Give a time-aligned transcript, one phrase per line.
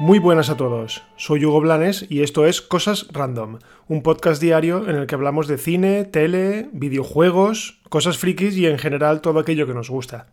[0.00, 4.88] Muy buenas a todos, soy Hugo Blanes y esto es Cosas Random, un podcast diario
[4.88, 9.66] en el que hablamos de cine, tele, videojuegos, cosas frikis y en general todo aquello
[9.66, 10.28] que nos gusta.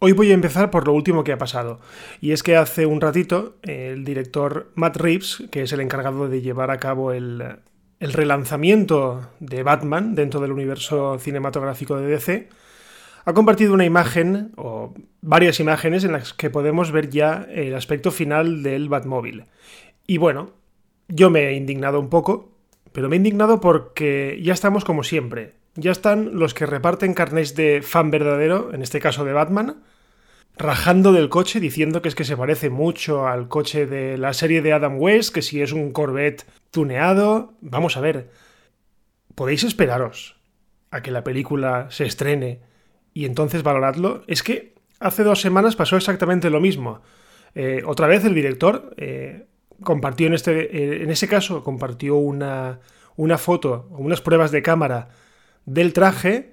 [0.00, 1.80] Hoy voy a empezar por lo último que ha pasado,
[2.20, 6.42] y es que hace un ratito el director Matt Reeves, que es el encargado de
[6.42, 7.42] llevar a cabo el,
[8.00, 12.48] el relanzamiento de Batman dentro del universo cinematográfico de DC,
[13.26, 18.10] ha compartido una imagen, o varias imágenes, en las que podemos ver ya el aspecto
[18.10, 19.44] final del Batmóvil.
[20.06, 20.52] Y bueno,
[21.08, 22.56] yo me he indignado un poco,
[22.92, 25.52] pero me he indignado porque ya estamos como siempre.
[25.74, 29.82] Ya están los que reparten carnes de fan verdadero, en este caso de Batman,
[30.60, 34.60] rajando del coche diciendo que es que se parece mucho al coche de la serie
[34.60, 37.54] de Adam West, que si es un Corvette tuneado.
[37.62, 38.30] Vamos a ver,
[39.34, 40.36] podéis esperaros
[40.90, 42.60] a que la película se estrene
[43.14, 47.00] y entonces valoradlo, es que hace dos semanas pasó exactamente lo mismo.
[47.54, 49.46] Eh, otra vez el director eh,
[49.82, 52.80] compartió en, este, eh, en ese caso, compartió una,
[53.16, 55.08] una foto, unas pruebas de cámara
[55.64, 56.52] del traje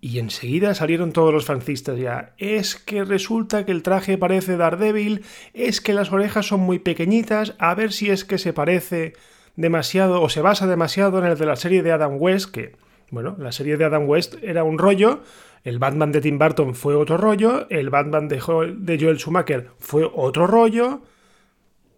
[0.00, 2.34] y enseguida salieron todos los francistas ya.
[2.38, 5.24] Es que resulta que el traje parece Daredevil,
[5.54, 9.14] es que las orejas son muy pequeñitas, a ver si es que se parece
[9.56, 12.76] demasiado o se basa demasiado en el de la serie de Adam West, que,
[13.10, 15.22] bueno, la serie de Adam West era un rollo,
[15.64, 20.46] el Batman de Tim Burton fue otro rollo, el Batman de Joel, Schumacher fue otro
[20.46, 21.02] rollo,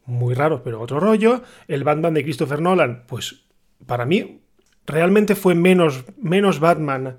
[0.06, 3.44] muy raro, pero otro rollo, el Batman de Christopher Nolan, pues
[3.86, 4.40] para mí
[4.86, 7.18] realmente fue menos, menos Batman,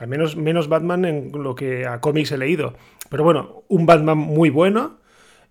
[0.00, 2.74] al menos menos Batman en lo que a cómics he leído.
[3.10, 4.98] Pero bueno, un Batman muy bueno.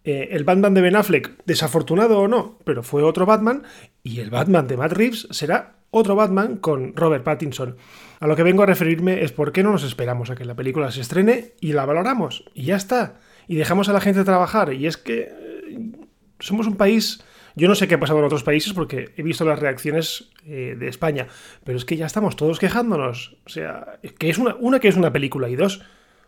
[0.03, 3.61] Eh, el Batman de Ben Affleck, desafortunado o no, pero fue otro Batman.
[4.01, 7.77] Y el Batman de Matt Reeves será otro Batman con Robert Pattinson.
[8.19, 10.55] A lo que vengo a referirme es por qué no nos esperamos a que la
[10.55, 12.43] película se estrene y la valoramos.
[12.55, 13.19] Y ya está.
[13.47, 14.73] Y dejamos a la gente trabajar.
[14.73, 15.91] Y es que eh,
[16.39, 17.23] somos un país...
[17.59, 20.77] Yo no sé qué ha pasado en otros países porque he visto las reacciones eh,
[20.79, 21.27] de España,
[21.65, 23.35] pero es que ya estamos todos quejándonos.
[23.45, 25.81] O sea, que es una, una que es una película y dos,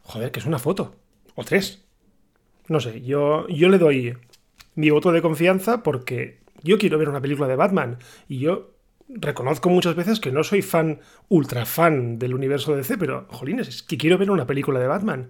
[0.03, 0.97] joder, que es una foto.
[1.36, 1.86] O tres.
[2.68, 4.18] No sé, yo, yo le doy
[4.75, 8.75] mi voto de confianza porque yo quiero ver una película de Batman y yo
[9.08, 11.00] reconozco muchas veces que no soy fan,
[11.30, 15.30] ultra fan del universo DC, pero, jolines, es que quiero ver una película de Batman.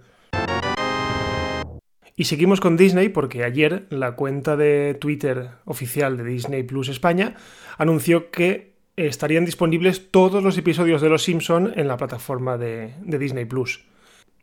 [2.16, 7.36] Y seguimos con Disney porque ayer la cuenta de Twitter oficial de Disney Plus España
[7.78, 13.46] anunció que estarían disponibles todos los episodios de Los Simpson en la plataforma de, Disney
[13.46, 13.84] Plus.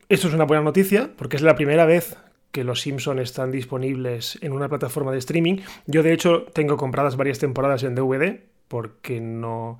[0.08, 2.16] Esto es una buena noticia porque es la primera vez
[2.50, 5.58] que Los Simpson están disponibles en una plataforma de streaming.
[5.86, 9.78] Yo de hecho tengo compradas varias temporadas en DVD porque no...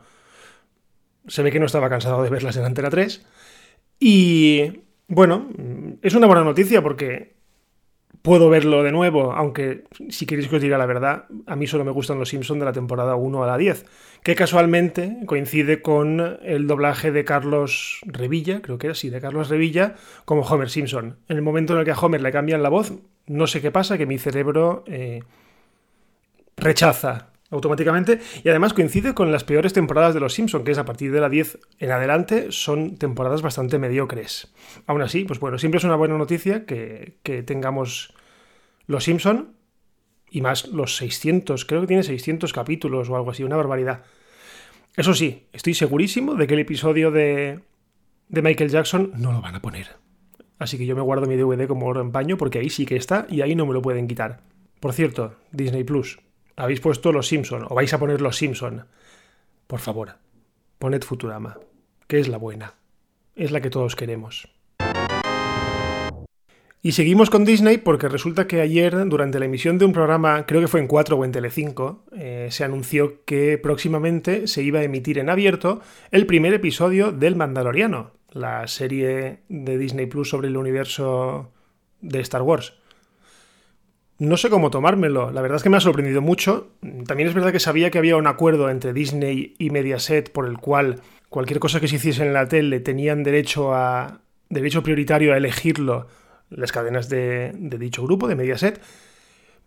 [1.26, 3.26] Se ve que no estaba cansado de verlas en Antena 3.
[3.98, 5.48] Y bueno,
[6.00, 7.39] es una buena noticia porque
[8.22, 11.84] puedo verlo de nuevo, aunque si queréis que os diga la verdad, a mí solo
[11.84, 13.86] me gustan los Simpsons de la temporada 1 a la 10,
[14.22, 19.48] que casualmente coincide con el doblaje de Carlos Revilla, creo que era así, de Carlos
[19.48, 19.94] Revilla,
[20.25, 21.19] como Homer Simpson.
[21.28, 22.92] En el momento en el que a Homer le cambian la voz,
[23.26, 25.22] no sé qué pasa, que mi cerebro eh,
[26.56, 30.84] rechaza automáticamente y además coincide con las peores temporadas de Los Simpson, que es a
[30.84, 34.53] partir de la 10 en adelante, son temporadas bastante mediocres.
[34.87, 38.15] Aún así, pues bueno, siempre es una buena noticia que, tengamos
[38.87, 39.55] Los Simpson
[40.31, 44.05] y más los 600, creo que tiene 600 capítulos o algo así, una barbaridad.
[44.97, 47.61] Eso sí, estoy segurísimo de que el episodio de,
[48.28, 49.88] de Michael Jackson no lo van a poner.
[50.59, 52.97] Así que yo me guardo mi DVD como oro en paño porque ahí sí que
[52.97, 54.41] está y ahí no me lo pueden quitar.
[54.78, 56.19] Por cierto, Disney Plus,
[56.60, 58.84] habéis puesto Los Simpson o vais a poner Los Simpson,
[59.66, 60.16] por favor,
[60.78, 61.59] poned Futurama,
[62.06, 62.75] que es la buena,
[63.34, 64.48] es la que todos queremos.
[66.82, 70.62] Y seguimos con Disney porque resulta que ayer, durante la emisión de un programa, creo
[70.62, 74.84] que fue en 4 o en Telecinco, eh, se anunció que próximamente se iba a
[74.84, 80.56] emitir en abierto el primer episodio del Mandaloriano, la serie de Disney Plus sobre el
[80.56, 81.52] universo
[82.00, 82.81] de Star Wars
[84.20, 85.31] no sé cómo tomármelo.
[85.31, 86.72] La verdad es que me ha sorprendido mucho.
[87.06, 90.58] También es verdad que sabía que había un acuerdo entre Disney y Mediaset por el
[90.58, 91.00] cual
[91.31, 94.20] cualquier cosa que se hiciese en la tele tenían derecho a
[94.50, 96.06] derecho prioritario a elegirlo
[96.50, 98.82] las cadenas de, dicho grupo, de Mediaset.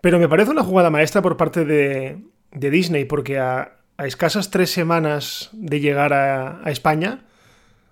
[0.02, 2.20] Pero me parece una jugada maestra por parte de,
[2.52, 7.26] Disney, porque a, escasas tres semanas de llegar a, a España,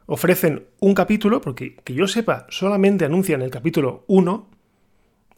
[0.06, 4.50] ofrecen un capítulo, porque que yo sepa, solamente anuncian el capítulo 1,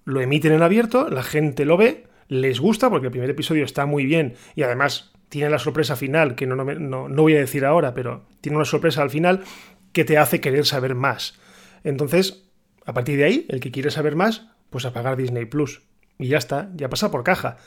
[0.06, 3.86] lo emiten en abierto, la gente lo ve, les gusta porque el primer episodio está
[3.86, 7.94] muy bien y además tiene la sorpresa final, que no, no, voy a decir ahora,
[7.94, 9.44] pero tiene una sorpresa al final
[9.92, 11.40] que te hace querer saber más.
[11.84, 12.50] Entonces,
[12.86, 15.82] a partir de ahí, el que quiere saber más, pues a pagar Disney Plus.
[16.20, 17.58] Y ya está, ya pasa por caja.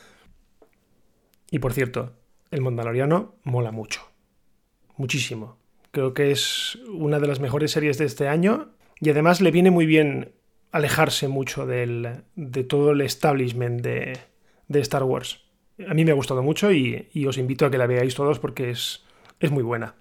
[1.51, 2.15] Y por cierto,
[2.51, 4.03] el Mandaloriano mola mucho.
[4.97, 5.59] Muchísimo.
[5.91, 9.71] Creo que es una de las mejores series de este año y además le viene
[9.71, 10.33] muy bien
[10.77, 14.19] alejarse mucho del, de todo el establishment de,
[14.69, 15.41] de, Star Wars.
[15.89, 18.71] A mí me ha gustado mucho y, os invito a que la veáis todos porque
[18.71, 19.05] es,
[19.41, 19.95] es muy buena.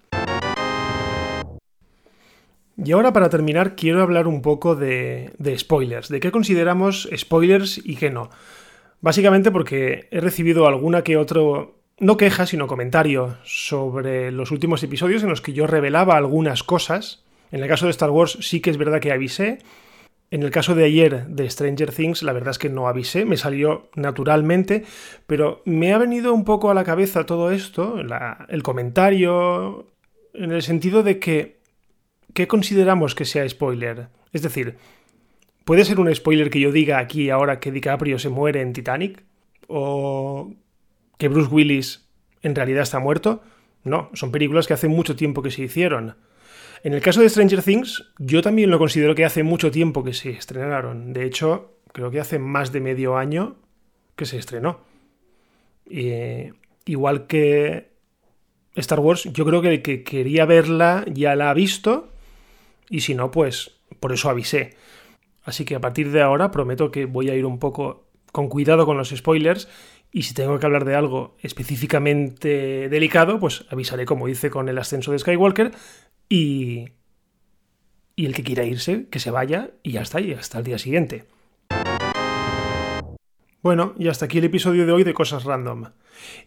[2.78, 7.80] Y ahora para terminar quiero hablar un poco de, de, spoilers, de qué consideramos spoilers
[7.82, 8.30] y qué no.
[9.00, 15.22] Básicamente porque he recibido alguna que otro, no queja, sino comentario sobre los últimos episodios
[15.22, 17.24] en los que yo revelaba algunas cosas.
[17.50, 19.58] En el caso de Star Wars sí que es verdad que avisé.
[20.30, 23.36] En el caso de ayer de Stranger Things, la verdad es que no avisé, me
[23.36, 24.84] salió naturalmente,
[25.26, 29.86] pero me ha venido un poco a la cabeza todo esto, la, el comentario,
[30.34, 31.56] en el sentido de que
[32.36, 34.08] ¿qué consideramos que sea spoiler?
[34.32, 34.76] Es decir,
[35.64, 39.24] ¿puede ser un spoiler que yo diga aquí ahora que DiCaprio se muere en Titanic?
[39.68, 40.52] ¿O
[41.16, 42.06] que Bruce Willis
[42.42, 43.42] en realidad está muerto?
[43.84, 46.16] No, son películas que hace mucho tiempo que se hicieron.
[46.82, 50.12] En el caso de Stranger Things, yo también lo considero que hace mucho tiempo que
[50.12, 51.12] se estrenaron.
[51.12, 53.56] De hecho, creo que hace más de medio año
[54.14, 54.80] que se estrenó.
[56.84, 57.90] igual que
[58.74, 62.08] Star Wars, yo creo que el que quería verla ya la ha visto
[62.90, 64.76] y si no, pues por eso avisé.
[65.42, 68.84] Así que a partir de ahora prometo que voy a ir un poco con cuidado
[68.84, 69.68] con los spoilers
[70.12, 74.78] y si tengo que hablar de algo específicamente delicado, pues avisaré como hice con el
[74.78, 75.72] ascenso de Skywalker
[76.28, 76.86] y,
[78.14, 80.78] y el que quiera irse, que se vaya y ya está, y hasta el día
[80.78, 81.24] siguiente.
[83.62, 85.86] Bueno, y hasta aquí el episodio de hoy de Cosas Random.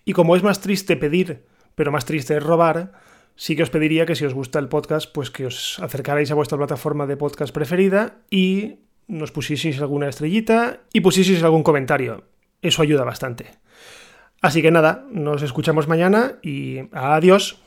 [0.06, 1.44] Y como es más triste pedir,
[1.76, 2.94] pero más triste es robar,
[3.36, 6.36] sí que os pediría que si os gusta el podcast, pues que os acercarais a
[6.36, 12.24] vuestra plataforma de podcast preferida y nos pusieseis alguna estrellita y pusieseis algún comentario.
[12.62, 13.52] Eso ayuda bastante.
[14.42, 17.62] Así que nada, nos escuchamos mañana y adiós.